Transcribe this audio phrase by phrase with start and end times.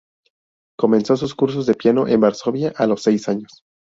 [0.79, 3.63] Comenzó sus cursos de piano en Varsovia, a los seis años.